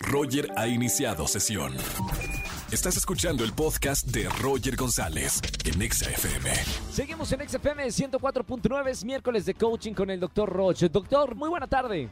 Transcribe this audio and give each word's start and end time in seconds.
Roger 0.00 0.50
ha 0.56 0.66
iniciado 0.66 1.26
sesión. 1.26 1.72
Estás 2.70 2.96
escuchando 2.96 3.44
el 3.44 3.52
podcast 3.52 4.06
de 4.08 4.28
Roger 4.40 4.76
González 4.76 5.40
en 5.64 5.80
Exa 5.80 6.10
FM. 6.10 6.50
Seguimos 6.90 7.32
en 7.32 7.48
XFM 7.48 7.86
104.9, 7.86 8.88
es 8.88 9.04
miércoles 9.04 9.46
de 9.46 9.54
coaching 9.54 9.94
con 9.94 10.10
el 10.10 10.20
doctor 10.20 10.50
Roche. 10.50 10.88
Doctor, 10.88 11.34
muy 11.34 11.48
buena 11.48 11.66
tarde. 11.66 12.08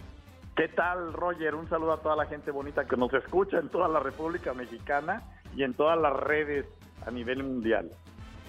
¿Qué 0.57 0.69
tal, 0.69 1.13
Roger? 1.13 1.55
Un 1.55 1.69
saludo 1.69 1.93
a 1.93 2.01
toda 2.01 2.17
la 2.17 2.27
gente 2.27 2.51
bonita 2.51 2.87
que 2.87 2.97
nos 2.97 3.13
escucha 3.13 3.59
en 3.59 3.69
toda 3.69 3.89
la 3.89 4.01
República 4.01 4.55
Mexicana 4.55 5.23
y 5.55 5.63
en 5.63 5.75
todas 5.75 5.99
las 5.99 6.15
redes 6.15 6.67
a 7.07 7.11
nivel 7.11 7.43
mundial. 7.43 7.91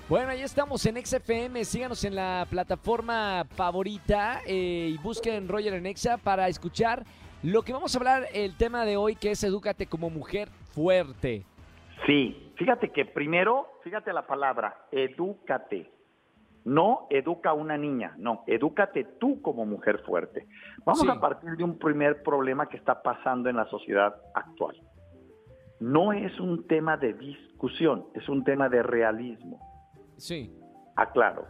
Bueno, 0.08 0.34
ya 0.34 0.46
estamos 0.46 0.86
en 0.86 1.06
XFM, 1.06 1.66
síganos 1.66 2.06
en 2.06 2.16
la 2.16 2.48
plataforma 2.50 3.46
favorita 3.56 4.42
eh, 4.48 4.92
y 4.94 4.98
busquen 5.00 5.50
Roger 5.50 5.74
en 5.74 5.86
Exa 5.86 6.18
para 6.18 6.48
escuchar 6.48 7.04
lo 7.44 7.62
que 7.64 7.74
vamos 7.74 7.94
a 7.96 7.98
hablar 8.00 8.24
el 8.34 8.56
tema 8.58 8.86
de 8.86 8.98
hoy 8.98 9.16
que 9.16 9.32
es 9.32 9.44
Edúcate 9.44 9.88
como 9.88 10.10
mujer 10.10 10.50
fuerte. 10.74 11.46
Sí, 12.06 12.52
fíjate 12.58 12.90
que 12.92 13.06
primero, 13.06 13.68
fíjate 13.84 14.14
la 14.14 14.26
palabra, 14.28 14.76
edúcate. 14.92 15.92
No 16.66 17.08
educa 17.10 17.52
a 17.52 17.54
una 17.54 17.78
niña, 17.78 18.14
no, 18.18 18.44
edúcate 18.46 19.06
tú 19.20 19.42
como 19.42 19.66
mujer 19.66 20.00
fuerte. 20.06 20.48
Vamos 20.86 21.02
Sí. 21.02 21.10
a 21.10 21.20
partir 21.20 21.52
de 21.56 21.64
un 21.64 21.78
primer 21.80 22.22
problema 22.24 22.68
que 22.68 22.76
está 22.78 23.02
pasando 23.02 23.50
en 23.50 23.56
la 23.56 23.66
sociedad 23.70 24.16
actual. 24.34 24.76
No 25.80 26.12
es 26.12 26.38
un 26.40 26.68
tema 26.68 26.98
de 26.98 27.14
discusión, 27.14 28.08
es 28.16 28.28
un 28.28 28.44
tema 28.44 28.68
de 28.68 28.84
realismo. 28.84 29.60
Sí, 30.18 30.54
Aclaro, 30.96 31.46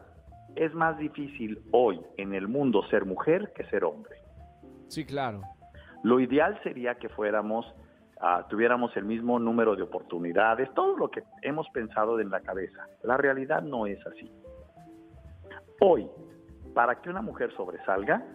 es 0.55 0.73
más 0.75 0.97
difícil 0.99 1.61
hoy 1.71 1.99
en 2.17 2.33
el 2.35 2.47
mundo 2.47 2.83
ser 2.89 3.05
mujer 3.05 3.53
que 3.55 3.63
ser 3.65 3.83
hombre. 3.85 4.17
sí, 4.87 5.03
claro. 5.05 5.41
Lo 6.03 6.19
ideal 6.19 6.59
sería 6.63 6.95
que 6.95 7.09
fuéramos, 7.09 7.65
ah, 8.21 8.45
tuviéramos 8.49 8.95
el 8.97 9.05
mismo 9.05 9.39
número 9.39 9.75
de 9.75 9.83
oportunidades, 9.83 10.73
todo 10.73 10.97
lo 10.97 11.09
que 11.09 11.23
hemos 11.41 11.67
pensado 11.69 12.19
en 12.19 12.29
la 12.29 12.41
cabeza. 12.41 12.85
La 13.03 13.17
realidad 13.17 13.61
no 13.61 13.85
es 13.85 13.99
así. 14.05 14.31
Hoy, 15.81 16.07
para 16.73 17.01
que 17.01 17.09
una 17.09 17.21
mujer 17.21 17.53
sobresalga, 17.55 18.25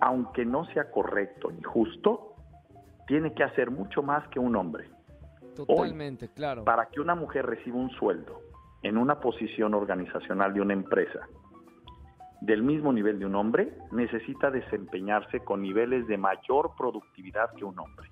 aunque 0.00 0.44
no 0.44 0.64
sea 0.66 0.90
correcto 0.90 1.50
ni 1.50 1.62
justo, 1.62 2.34
tiene 3.06 3.32
que 3.34 3.42
hacer 3.42 3.70
mucho 3.70 4.02
más 4.02 4.26
que 4.28 4.38
un 4.38 4.54
hombre. 4.56 4.90
Totalmente, 5.56 6.28
claro. 6.28 6.64
Para 6.64 6.86
que 6.86 7.00
una 7.00 7.14
mujer 7.14 7.46
reciba 7.46 7.76
un 7.76 7.90
sueldo 7.90 8.40
en 8.82 8.96
una 8.96 9.18
posición 9.18 9.74
organizacional 9.74 10.54
de 10.54 10.60
una 10.60 10.72
empresa 10.72 11.26
del 12.40 12.62
mismo 12.62 12.92
nivel 12.92 13.18
de 13.18 13.26
un 13.26 13.34
hombre, 13.34 13.72
necesita 13.90 14.50
desempeñarse 14.50 15.40
con 15.40 15.62
niveles 15.62 16.06
de 16.06 16.16
mayor 16.16 16.72
productividad 16.76 17.52
que 17.54 17.64
un 17.64 17.78
hombre. 17.78 18.10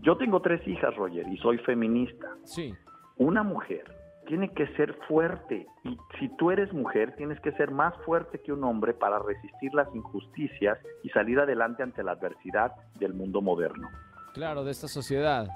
Yo 0.00 0.16
tengo 0.16 0.40
tres 0.40 0.66
hijas, 0.68 0.94
Roger, 0.94 1.26
y 1.26 1.36
soy 1.38 1.58
feminista. 1.58 2.28
Sí, 2.44 2.72
Una 3.16 3.42
mujer 3.42 3.84
tiene 4.26 4.52
que 4.52 4.66
ser 4.74 4.94
fuerte 5.08 5.66
y 5.84 5.96
si 6.18 6.28
tú 6.36 6.50
eres 6.50 6.72
mujer 6.72 7.14
tienes 7.16 7.40
que 7.40 7.52
ser 7.52 7.70
más 7.70 7.94
fuerte 8.04 8.40
que 8.40 8.52
un 8.52 8.62
hombre 8.64 8.92
para 8.92 9.18
resistir 9.20 9.72
las 9.72 9.92
injusticias 9.94 10.78
y 11.02 11.08
salir 11.10 11.38
adelante 11.40 11.82
ante 11.82 12.02
la 12.02 12.12
adversidad 12.12 12.72
del 12.98 13.14
mundo 13.14 13.40
moderno. 13.40 13.88
claro, 14.34 14.64
de 14.64 14.72
esta 14.72 14.88
sociedad. 14.88 15.46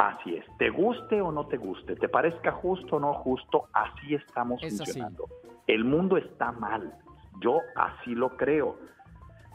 Así 0.00 0.34
es, 0.34 0.46
te 0.56 0.70
guste 0.70 1.20
o 1.20 1.30
no 1.30 1.46
te 1.46 1.58
guste, 1.58 1.94
te 1.94 2.08
parezca 2.08 2.52
justo 2.52 2.96
o 2.96 3.00
no 3.00 3.12
justo, 3.12 3.64
así 3.74 4.14
estamos 4.14 4.62
Es 4.62 4.72
así. 4.72 4.92
funcionando. 4.92 5.26
El 5.66 5.84
mundo 5.84 6.16
está 6.16 6.52
mal, 6.52 6.94
yo 7.42 7.58
así 7.76 8.14
lo 8.14 8.30
creo, 8.38 8.78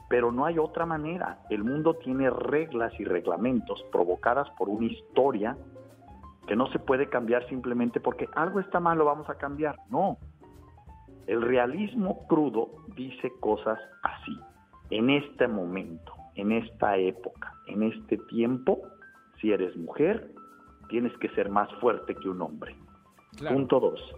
pero 0.07 0.31
no 0.31 0.45
hay 0.45 0.59
otra 0.59 0.85
manera. 0.85 1.39
El 1.49 1.63
mundo 1.63 1.95
tiene 1.95 2.29
reglas 2.29 2.93
y 2.99 3.05
reglamentos 3.05 3.83
provocadas 3.91 4.47
por 4.51 4.69
una 4.69 4.85
historia 4.85 5.57
que 6.45 6.55
no 6.55 6.67
se 6.67 6.77
puede 6.77 7.09
cambiar 7.09 7.49
simplemente 7.49 7.99
porque 7.99 8.29
algo 8.35 8.59
está 8.59 8.79
mal, 8.79 8.99
lo 8.99 9.05
vamos 9.05 9.27
a 9.31 9.39
cambiar. 9.39 9.79
No, 9.89 10.19
el 11.25 11.41
realismo 11.41 12.27
crudo 12.27 12.69
dice 12.95 13.31
cosas 13.39 13.79
así. 14.03 14.39
En 14.91 15.09
este 15.09 15.47
momento, 15.47 16.13
en 16.35 16.51
esta 16.51 16.97
época, 16.97 17.51
en 17.65 17.81
este 17.81 18.19
tiempo, 18.29 18.79
si 19.41 19.51
eres 19.51 19.75
mujer, 19.75 20.34
tienes 20.87 21.15
que 21.17 21.29
ser 21.29 21.49
más 21.49 21.71
fuerte 21.75 22.15
que 22.15 22.29
un 22.29 22.41
hombre. 22.41 22.75
Claro. 23.37 23.55
Punto 23.55 23.79
dos. 23.79 24.15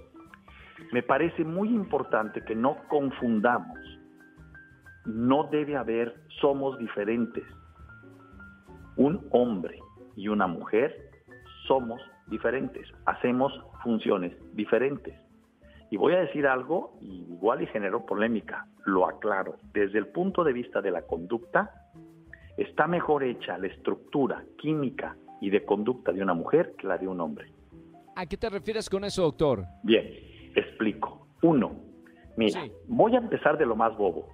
Me 0.92 1.04
parece 1.04 1.44
muy 1.44 1.70
importante 1.70 2.42
que 2.44 2.56
no 2.56 2.78
confundamos. 2.88 3.80
No 5.06 5.46
debe 5.46 5.76
haber, 5.76 6.16
somos 6.40 6.78
diferentes. 6.78 7.44
Un 8.96 9.26
hombre 9.32 9.80
y 10.16 10.28
una 10.28 10.48
mujer 10.48 11.12
somos 11.68 12.02
diferentes, 12.28 12.88
hacemos 13.06 13.54
funciones 13.84 14.36
diferentes. 14.54 15.16
Y 15.90 15.98
voy 15.98 16.14
a 16.14 16.20
decir 16.20 16.48
algo, 16.48 16.98
igual 17.02 17.62
y 17.62 17.68
genero 17.68 18.06
polémica, 18.06 18.68
lo 18.86 19.08
aclaro. 19.08 19.56
Desde 19.74 20.00
el 20.00 20.08
punto 20.08 20.44
de 20.44 20.54
vista 20.54 20.82
de 20.82 20.92
la 20.92 21.04
conducta, 21.04 21.72
está 22.58 22.88
mejor 22.88 23.24
hecha 23.24 23.58
la 23.58 23.68
estructura 23.68 24.44
química 24.58 25.16
y 25.42 25.50
de 25.50 25.64
conducta 25.66 26.12
de 26.12 26.22
una 26.22 26.34
mujer 26.34 26.74
que 26.78 26.88
la 26.88 26.98
de 26.98 27.08
un 27.08 27.20
hombre. 27.22 27.52
¿A 28.16 28.26
qué 28.26 28.38
te 28.38 28.50
refieres 28.50 28.90
con 28.90 29.04
eso, 29.04 29.24
doctor? 29.24 29.64
Bien, 29.84 30.06
explico. 30.56 31.28
Uno, 31.44 31.76
mira, 32.36 32.64
Sí. 32.64 32.72
voy 32.88 33.16
a 33.16 33.20
empezar 33.20 33.58
de 33.58 33.66
lo 33.66 33.76
más 33.76 33.96
bobo. 33.98 34.28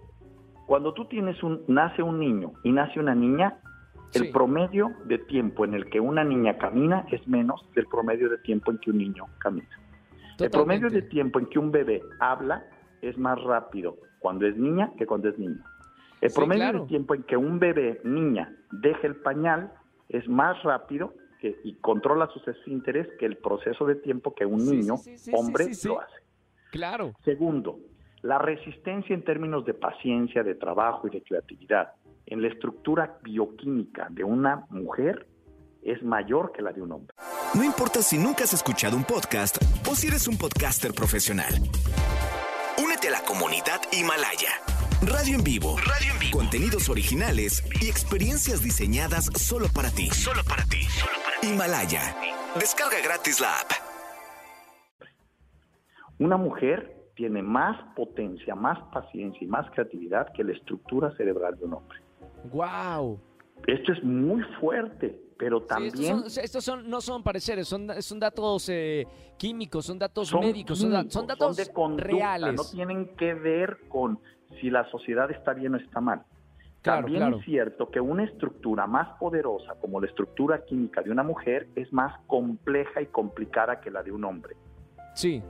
Cuando 0.67 0.93
tú 0.93 1.05
tienes 1.05 1.41
un, 1.43 1.63
nace 1.67 2.01
un 2.01 2.19
niño 2.19 2.53
y 2.63 2.71
nace 2.71 2.99
una 2.99 3.13
niña, 3.13 3.59
el 4.13 4.23
Sí. 4.27 4.31
promedio 4.31 4.91
de 5.05 5.17
tiempo 5.17 5.65
en 5.65 5.73
el 5.73 5.89
que 5.89 5.99
una 5.99 6.23
niña 6.23 6.57
camina 6.57 7.05
es 7.11 7.27
menos 7.27 7.67
del 7.75 7.85
promedio 7.87 8.29
de 8.29 8.37
tiempo 8.37 8.71
en 8.71 8.77
que 8.77 8.91
un 8.91 8.97
niño 8.99 9.25
camina. 9.39 9.67
El 10.39 10.49
promedio 10.49 10.89
de 10.89 11.01
tiempo 11.01 11.39
en 11.39 11.47
que 11.47 11.59
un 11.59 11.71
bebé 11.71 12.01
habla 12.19 12.63
es 13.01 13.17
más 13.17 13.41
rápido 13.43 13.97
cuando 14.19 14.47
es 14.47 14.55
niña 14.55 14.91
que 14.97 15.05
cuando 15.05 15.27
es 15.29 15.37
niño. 15.37 15.61
El 16.21 16.29
Sí, 16.29 16.35
promedio 16.39 16.61
claro. 16.63 16.79
de 16.83 16.87
tiempo 16.87 17.15
en 17.15 17.23
que 17.23 17.35
un 17.35 17.59
bebé, 17.59 17.99
niña, 18.05 18.55
deja 18.71 19.05
el 19.07 19.17
pañal 19.17 19.73
es 20.09 20.27
más 20.27 20.61
rápido 20.63 21.13
que, 21.39 21.55
y 21.63 21.75
controla 21.75 22.27
sus 22.33 22.47
esfínteres 22.47 23.07
que 23.19 23.25
el 23.25 23.37
proceso 23.37 23.85
de 23.85 23.95
tiempo 23.95 24.33
que 24.33 24.45
un 24.45 24.61
Sí, 24.61 24.77
niño, 24.77 24.97
sí, 24.97 25.17
sí, 25.17 25.25
sí, 25.25 25.31
hombre, 25.35 25.65
sí, 25.65 25.73
sí. 25.75 25.87
lo 25.87 25.99
hace. 26.01 26.15
Claro, 26.71 27.13
Segundo, 27.23 27.79
la 28.21 28.39
resistencia 28.39 29.13
en 29.13 29.23
términos 29.23 29.65
de 29.65 29.73
paciencia, 29.73 30.43
de 30.43 30.55
trabajo 30.55 31.07
y 31.07 31.11
de 31.11 31.21
creatividad 31.21 31.93
en 32.25 32.41
la 32.41 32.47
estructura 32.47 33.17
bioquímica 33.21 34.07
de 34.09 34.23
una 34.23 34.65
mujer 34.69 35.27
es 35.81 36.01
mayor 36.01 36.53
que 36.53 36.61
la 36.61 36.71
de 36.71 36.81
un 36.81 36.93
hombre. 36.93 37.13
No 37.53 37.63
importa 37.63 38.01
si 38.01 38.17
nunca 38.17 38.45
has 38.45 38.53
escuchado 38.53 38.95
un 38.95 39.03
podcast 39.03 39.57
o 39.89 39.95
si 39.95 40.07
eres 40.07 40.27
un 40.29 40.37
podcaster 40.37 40.93
profesional. 40.93 41.53
Únete 42.81 43.09
a 43.09 43.11
la 43.11 43.21
comunidad 43.25 43.81
Himalaya. 43.91 44.49
Radio 45.05 45.35
en 45.37 45.43
vivo. 45.43 45.75
Radio 45.77 46.13
en 46.13 46.19
vivo. 46.19 46.37
Contenidos 46.37 46.89
originales 46.89 47.63
y 47.81 47.87
experiencias 47.89 48.61
diseñadas 48.63 49.25
solo 49.35 49.67
para 49.73 49.89
ti. 49.89 50.09
Solo 50.11 50.41
para 50.47 50.63
ti. 50.65 50.79
Himalaya. 51.41 52.15
Descarga 52.55 52.97
gratis 53.03 53.39
la 53.41 53.49
app. 53.59 53.71
Una 56.19 56.37
mujer 56.37 57.09
tiene 57.15 57.41
más 57.41 57.75
potencia, 57.95 58.55
más 58.55 58.79
paciencia 58.93 59.39
y 59.43 59.47
más 59.47 59.69
creatividad 59.71 60.27
que 60.33 60.43
la 60.43 60.53
estructura 60.53 61.11
cerebral 61.17 61.57
de 61.57 61.65
un 61.65 61.73
hombre. 61.75 61.99
wow. 62.51 63.19
Esto 63.65 63.93
es 63.93 64.03
muy 64.03 64.41
fuerte, 64.59 65.17
pero 65.39 65.59
Sí, 65.61 65.65
también 65.69 65.93
estos, 65.93 66.33
son, 66.33 66.43
estos 66.43 66.65
son- 66.65 66.89
no 66.89 66.99
son 66.99 67.23
pareceres, 67.23 67.65
son, 67.65 67.89
son 68.01 68.19
datos 68.19 68.67
eh, 68.67 69.07
químicos, 69.37 69.85
son 69.85 69.97
datos 69.97 70.27
son 70.27 70.41
médicos, 70.41 70.79
son, 70.79 70.91
da- 70.91 71.05
son 71.09 71.25
datos 71.27 71.55
de 71.55 71.71
conducta, 71.71 72.03
reales. 72.03 72.55
no 72.55 72.65
tienen 72.65 73.15
que 73.15 73.33
ver 73.33 73.87
con 73.87 74.19
si 74.59 74.69
la 74.69 74.85
sociedad 74.89 75.29
está 75.31 75.53
bien 75.53 75.75
o 75.75 75.77
está 75.77 76.01
mal. 76.01 76.23
Claro, 76.81 77.03
También 77.03 77.21
claro. 77.21 77.37
es 77.37 77.45
cierto 77.45 77.89
que 77.89 78.01
una 78.01 78.23
estructura 78.25 78.87
más 78.87 79.17
poderosa 79.17 79.75
como 79.79 80.01
la 80.01 80.07
estructura 80.07 80.65
química 80.65 81.01
de 81.01 81.11
una 81.11 81.23
mujer 81.23 81.67
es 81.75 81.91
más 81.93 82.19
compleja 82.27 83.01
y 83.01 83.05
complicada 83.05 83.79
que 83.79 83.89
la 83.89 84.03
de 84.03 84.11
un 84.11 84.25
hombre. 84.25 84.55
Sí, 85.15 85.41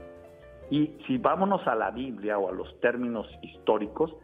Y 0.70 0.96
si 1.06 1.18
vámonos 1.18 1.66
a 1.66 1.74
la 1.74 1.90
Biblia 1.90 2.38
o 2.38 2.48
a 2.48 2.52
los 2.52 2.80
términos 2.80 3.26
históricos, 3.42 4.14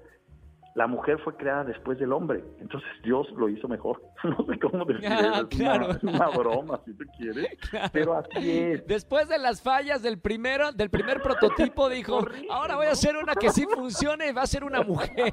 la 0.76 0.86
mujer 0.86 1.18
fue 1.24 1.36
creada 1.36 1.64
después 1.64 1.98
del 1.98 2.12
hombre. 2.12 2.44
Entonces 2.60 2.88
Dios 3.02 3.28
lo 3.36 3.48
hizo 3.48 3.66
mejor. 3.68 4.00
No 4.24 4.44
sé 4.46 4.58
cómo 4.58 4.84
decir 4.84 5.06
Ah, 5.10 5.18
eso. 5.34 5.40
Es, 5.50 5.56
claro. 5.58 5.86
una, 5.86 5.94
es 5.96 6.02
una 6.02 6.28
broma, 6.28 6.80
si 6.84 6.92
tú 6.94 7.04
quieres. 7.16 7.48
Pero 7.92 8.14
así 8.14 8.58
es. 8.58 8.86
Después 8.86 9.28
de 9.28 9.38
las 9.38 9.62
fallas 9.62 10.02
del 10.02 10.18
primero, 10.18 10.72
del 10.72 10.90
primer 10.90 11.20
prototipo, 11.22 11.88
dijo, 11.90 12.16
Horrible, 12.18 12.46
ahora 12.50 12.76
voy 12.76 12.86
a 12.86 12.90
hacer 12.92 13.16
una 13.16 13.34
que 13.34 13.50
sí 13.50 13.64
funcione 13.74 14.28
y 14.28 14.32
va 14.32 14.42
a 14.42 14.46
ser 14.46 14.62
una 14.64 14.82
mujer. 14.82 15.32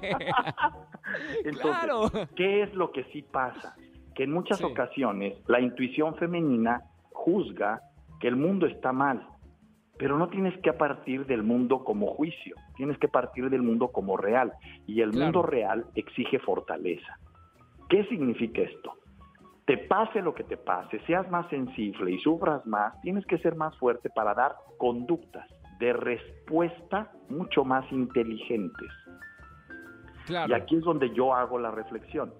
Entonces, 1.44 1.62
Claro. 1.62 2.12
¿qué 2.36 2.63
es 2.63 2.74
lo 2.74 2.92
que 2.92 3.04
sí 3.12 3.22
pasa? 3.22 3.75
Que 4.16 4.24
en 4.24 4.31
muchas 4.31 4.57
Sí. 4.57 4.63
ocasiones 4.63 5.36
la 5.48 5.60
intuición 5.60 6.16
femenina 6.16 6.81
juzga 7.12 7.81
que 8.19 8.28
el 8.28 8.36
mundo 8.36 8.66
está 8.66 8.92
mal, 8.92 9.28
pero 9.98 10.18
no 10.18 10.30
tienes 10.30 10.58
que 10.62 10.74
partir 10.74 11.26
del 11.26 11.44
mundo 11.44 11.84
como 11.84 12.08
juicio, 12.08 12.56
tienes 12.76 12.98
que 13.00 13.08
partir 13.08 13.50
del 13.50 13.62
mundo 13.62 13.90
como 13.90 14.18
real, 14.18 14.54
y 14.86 15.02
el 15.02 15.12
Claro. 15.12 15.26
mundo 15.26 15.42
real 15.44 15.86
exige 15.96 16.40
fortaleza. 16.40 17.18
¿Qué 17.90 18.04
significa 18.06 18.62
esto? 18.62 18.94
te 19.66 19.78
pase 19.78 20.22
lo 20.22 20.34
que 20.34 20.46
te 20.46 20.56
pase, 20.56 20.98
seas 21.06 21.30
más 21.30 21.46
sensible 21.50 22.10
y 22.12 22.20
sufras 22.20 22.66
más, 22.66 23.00
tienes 23.02 23.26
que 23.26 23.38
ser 23.40 23.56
más 23.56 23.78
fuerte 23.78 24.10
para 24.10 24.34
dar 24.34 24.56
conductas 24.78 25.46
de 25.78 25.92
respuesta 25.92 27.12
mucho 27.28 27.66
más 27.66 27.84
inteligentes. 27.92 28.88
Y 30.30 30.54
aquí 30.54 30.78
es 30.78 30.84
donde 30.84 31.14
yo 31.14 31.36
hago 31.36 31.60
la 31.60 31.72
reflexión. 31.72 32.34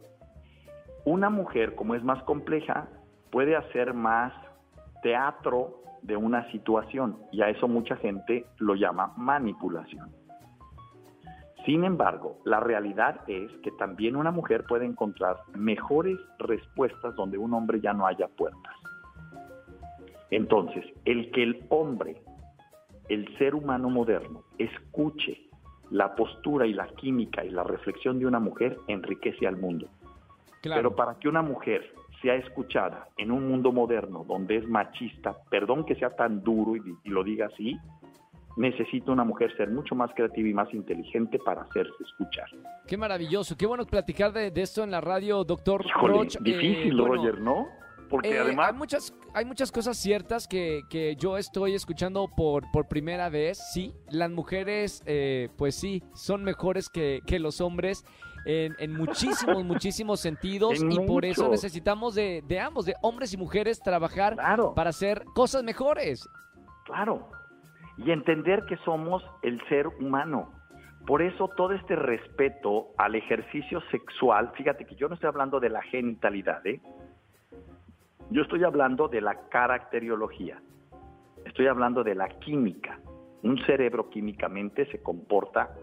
Una 1.04 1.30
mujer, 1.30 1.76
como 1.76 1.96
es 1.96 2.04
más 2.04 2.24
compleja, 2.24 2.88
puede 3.30 3.58
hacer 3.58 3.94
más 3.94 4.32
teatro 5.04 5.82
de 6.02 6.16
una 6.16 6.50
situación 6.52 7.18
y 7.32 7.42
a 7.42 7.50
eso 7.50 7.68
mucha 7.68 7.96
gente 7.98 8.46
lo 8.58 8.76
llama 8.76 9.14
manipulación. 9.18 10.10
Sin 11.66 11.84
embargo, 11.84 12.40
la 12.46 12.62
realidad 12.62 13.22
es 13.28 13.52
que 13.62 13.72
también 13.72 14.16
una 14.16 14.32
mujer 14.32 14.64
puede 14.64 14.86
encontrar 14.86 15.42
mejores 15.54 16.18
respuestas 16.40 17.14
donde 17.16 17.38
un 17.38 17.54
hombre 17.54 17.82
ya 17.82 17.92
no 17.92 18.08
haya 18.08 18.28
puertas. 18.30 18.74
Entonces, 20.32 20.86
el 21.04 21.30
que 21.32 21.44
el 21.44 21.66
hombre, 21.70 22.22
el 23.10 23.38
ser 23.38 23.54
humano 23.54 23.90
moderno, 23.90 24.44
escuche 24.58 25.48
la 25.90 26.16
postura 26.16 26.66
y 26.66 26.74
la 26.74 26.88
química 26.88 27.44
y 27.44 27.50
la 27.50 27.64
reflexión 27.64 28.20
de 28.20 28.26
una 28.26 28.40
mujer 28.40 28.78
enriquece 28.88 29.46
al 29.46 29.58
mundo. 29.58 29.88
Pero 30.62 30.96
para 30.96 31.16
que 31.16 31.28
una 31.30 31.42
mujer 31.42 31.94
sea 32.22 32.36
escuchada 32.36 33.10
en 33.18 33.32
un 33.32 33.48
mundo 33.48 33.72
moderno 33.72 34.26
donde 34.28 34.58
es 34.58 34.68
machista, 34.68 35.36
perdón 35.50 35.86
que 35.86 35.96
sea 35.96 36.16
tan 36.16 36.44
duro 36.44 36.76
y, 36.76 36.82
y 37.04 37.10
lo 37.10 37.24
diga 37.24 37.48
así, 37.48 37.78
necesita 38.58 39.12
una 39.12 39.24
mujer 39.24 39.56
ser 39.56 39.70
mucho 39.70 39.96
más 39.96 40.12
creativa 40.16 40.50
y 40.50 40.54
más 40.54 40.74
inteligente 40.74 41.40
para 41.40 41.62
hacerse 41.62 41.94
escuchar. 42.04 42.48
Qué 42.88 42.98
maravilloso, 42.98 43.56
qué 43.56 43.66
bueno 43.66 43.86
platicar 43.86 44.34
de, 44.34 44.52
esto 44.56 44.84
en 44.84 44.92
la 44.92 45.00
radio, 45.00 45.44
doctor 45.44 45.86
Híjole, 45.86 46.28
Difícil, 46.42 47.00
eh, 47.00 47.04
Roger, 47.04 47.40
¿no? 47.40 47.68
Porque 48.10 48.32
eh, 48.32 48.40
además... 48.40 48.70
Hay 48.70 48.78
muchas, 48.78 49.14
hay 49.34 49.46
muchas 49.46 49.72
cosas 49.72 49.98
ciertas 49.98 50.48
que, 50.48 50.82
que 50.90 51.16
yo 51.18 51.38
estoy 51.38 51.76
escuchando 51.76 52.28
por, 52.36 52.64
por 52.72 52.88
primera 52.88 53.30
vez, 53.30 53.60
sí. 53.74 53.94
Las 54.10 54.32
mujeres, 54.32 55.04
eh, 55.06 55.50
pues 55.56 55.76
sí, 55.76 56.04
son 56.14 56.44
mejores 56.44 56.90
que, 56.90 57.20
que 57.28 57.40
los 57.40 57.62
hombres. 57.62 58.06
En, 58.46 58.76
en, 58.80 58.94
muchísimos, 58.94 59.64
muchísimos 59.66 60.20
sentidos 60.20 60.82
y 60.82 61.00
por 61.02 61.26
eso 61.26 61.50
necesitamos 61.50 62.16
de, 62.16 62.44
de, 62.48 62.60
ambos, 62.60 62.86
de 62.86 62.96
hombres 63.02 63.34
y 63.34 63.38
mujeres, 63.38 63.80
trabajar 63.80 64.36
para 64.76 64.90
hacer 64.90 65.24
cosas 65.36 65.64
mejores. 65.64 66.28
Claro, 66.86 67.30
y 67.98 68.12
entender 68.12 68.64
que 68.66 68.78
somos 68.78 69.24
el 69.42 69.62
ser 69.68 69.88
humano. 69.88 70.52
Por 71.06 71.22
eso 71.22 71.48
todo 71.50 71.74
este 71.74 71.96
respeto 71.96 72.90
al 72.98 73.16
ejercicio 73.16 73.82
sexual, 73.92 74.52
fíjate 74.56 74.86
que 74.86 74.96
yo 74.96 75.08
no 75.08 75.16
estoy 75.16 75.30
hablando 75.30 75.60
de 75.60 75.70
la 75.70 75.82
genitalidad, 75.82 76.66
¿eh? 76.68 76.82
yo 78.30 78.42
estoy 78.42 78.64
hablando 78.64 79.08
de 79.08 79.22
la 79.22 79.48
caracteriología, 79.48 80.62
estoy 81.46 81.68
hablando 81.68 82.04
de 82.04 82.16
la 82.16 82.28
química. 82.28 83.00
Un 83.44 83.58
cerebro 83.66 84.10
químicamente 84.10 84.86
se 84.92 85.02
comporta 85.02 85.74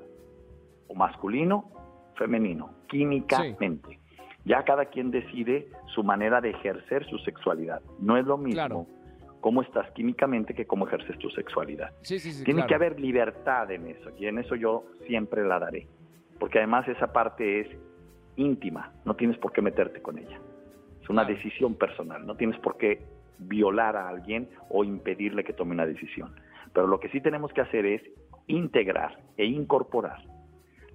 o 0.88 0.94
masculino, 0.94 1.70
femenino, 2.16 2.70
químicamente. 2.88 3.98
Ya 4.44 4.62
cada 4.64 4.86
quien 4.86 5.10
decide 5.10 5.68
su 5.94 6.02
manera 6.02 6.40
de 6.40 6.50
ejercer 6.50 7.06
su 7.06 7.18
sexualidad. 7.18 7.80
No 7.98 8.16
es 8.16 8.26
lo 8.26 8.36
mismo 8.36 8.86
cómo 9.40 9.62
estás 9.62 9.90
químicamente 9.92 10.54
que 10.54 10.66
cómo 10.66 10.86
ejerces 10.86 11.18
tu 11.18 11.28
sexualidad. 11.30 11.92
Tiene 12.44 12.66
que 12.66 12.74
haber 12.74 12.98
libertad 12.98 13.70
en 13.70 13.88
eso 13.88 14.10
y 14.18 14.26
en 14.26 14.38
eso 14.38 14.54
yo 14.54 14.84
siempre 15.06 15.44
la 15.46 15.58
daré, 15.58 15.86
porque 16.38 16.58
además 16.58 16.88
esa 16.88 17.12
parte 17.12 17.60
es 17.60 17.68
íntima, 18.36 18.92
no 19.04 19.14
tienes 19.16 19.36
por 19.38 19.52
qué 19.52 19.60
meterte 19.60 20.00
con 20.00 20.18
ella. 20.18 20.40
Es 21.02 21.10
una 21.10 21.24
decisión 21.24 21.74
personal, 21.74 22.26
no 22.26 22.36
tienes 22.36 22.58
por 22.60 22.78
qué 22.78 23.02
violar 23.38 23.96
a 23.96 24.08
alguien 24.08 24.48
o 24.70 24.84
impedirle 24.84 25.44
que 25.44 25.52
tome 25.52 25.72
una 25.72 25.84
decisión. 25.84 26.34
Pero 26.72 26.86
lo 26.86 26.98
que 26.98 27.10
sí 27.10 27.20
tenemos 27.20 27.52
que 27.52 27.60
hacer 27.60 27.84
es 27.84 28.02
integrar 28.46 29.18
e 29.36 29.44
incorporar 29.44 30.22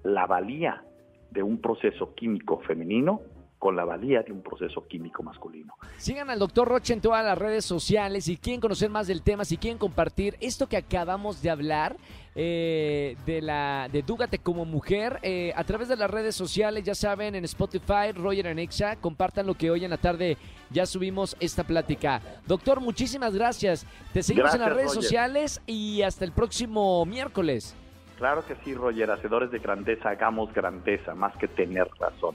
la 0.02 0.26
valía 0.26 0.82
de 1.30 1.42
un 1.42 1.60
proceso 1.60 2.14
químico 2.14 2.60
femenino 2.66 3.20
con 3.60 3.76
la 3.76 3.84
valía 3.84 4.22
de 4.22 4.32
un 4.32 4.40
proceso 4.42 4.86
químico 4.88 5.22
masculino. 5.22 5.74
Sigan 5.98 6.30
al 6.30 6.38
doctor 6.38 6.66
Roche 6.66 6.94
en 6.94 7.02
todas 7.02 7.22
las 7.22 7.36
redes 7.36 7.62
sociales. 7.66 8.24
Si 8.24 8.38
quieren 8.38 8.58
conocer 8.58 8.88
más 8.88 9.06
del 9.06 9.20
tema, 9.20 9.44
si 9.44 9.58
quieren 9.58 9.76
compartir 9.76 10.34
esto 10.40 10.66
que 10.66 10.78
acabamos 10.78 11.42
de 11.42 11.50
hablar, 11.50 11.96
eh, 12.34 13.16
de 13.26 13.42
la 13.42 13.88
de 13.92 14.00
Dúgate 14.00 14.38
como 14.38 14.64
mujer 14.64 15.18
eh, 15.22 15.52
a 15.56 15.64
través 15.64 15.88
de 15.88 15.96
las 15.96 16.10
redes 16.10 16.34
sociales, 16.34 16.84
ya 16.84 16.94
saben, 16.94 17.34
en 17.34 17.44
Spotify, 17.44 18.12
Roger 18.14 18.48
Anexa, 18.48 18.96
compartan 18.96 19.46
lo 19.46 19.54
que 19.54 19.70
hoy 19.70 19.84
en 19.84 19.90
la 19.90 19.98
tarde 19.98 20.38
ya 20.70 20.86
subimos 20.86 21.36
esta 21.38 21.62
plática. 21.62 22.22
Doctor, 22.46 22.80
muchísimas 22.80 23.34
gracias. 23.34 23.86
Te 24.14 24.22
seguimos 24.22 24.54
en 24.54 24.62
las 24.62 24.72
redes 24.72 24.92
sociales 24.94 25.60
y 25.66 26.00
hasta 26.00 26.24
el 26.24 26.32
próximo 26.32 27.04
miércoles. 27.04 27.76
Claro 28.20 28.44
que 28.44 28.54
sí, 28.62 28.74
Roger, 28.74 29.10
hacedores 29.10 29.50
de 29.50 29.60
grandeza, 29.60 30.10
hagamos 30.10 30.52
grandeza, 30.52 31.14
más 31.14 31.34
que 31.38 31.48
tener 31.48 31.88
razón. 31.98 32.34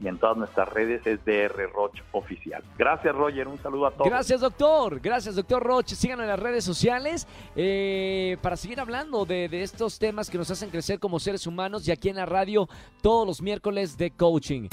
y 0.00 0.08
en 0.08 0.18
todas 0.18 0.36
nuestras 0.36 0.68
redes 0.68 1.06
es 1.06 1.24
DR 1.24 1.70
Roch 1.72 1.94
Oficial. 2.10 2.64
Gracias, 2.76 3.14
Roger. 3.14 3.46
Un 3.46 3.62
saludo 3.62 3.86
a 3.86 3.92
todos. 3.92 4.08
Gracias, 4.08 4.40
doctor. 4.40 4.98
Gracias, 4.98 5.36
doctor 5.36 5.62
Roch. 5.62 5.86
Síganos 5.86 6.24
en 6.24 6.30
las 6.30 6.40
redes 6.40 6.64
sociales 6.64 7.28
eh, 7.54 8.36
para 8.42 8.56
seguir 8.56 8.80
hablando 8.80 9.24
de, 9.24 9.48
de, 9.48 9.62
estos 9.62 10.00
temas 10.00 10.28
que 10.28 10.38
nos 10.38 10.50
hacen 10.50 10.70
crecer 10.70 10.98
como 10.98 11.20
seres 11.20 11.46
humanos 11.46 11.86
y 11.86 11.92
aquí 11.92 12.08
en 12.08 12.16
la 12.16 12.26
radio 12.26 12.68
todos 13.00 13.24
los 13.28 13.40
miércoles 13.42 13.96
de 13.96 14.10
coaching. 14.10 14.70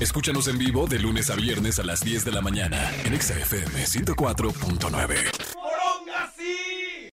Escúchanos 0.00 0.48
en 0.48 0.56
vivo 0.56 0.86
de 0.86 0.98
lunes 0.98 1.28
a 1.28 1.34
viernes 1.34 1.78
a 1.78 1.82
las 1.82 2.00
10 2.00 2.24
de 2.24 2.32
la 2.32 2.40
mañana 2.40 2.90
en 3.04 3.20
XFM 3.20 3.84
104.9. 3.84 5.53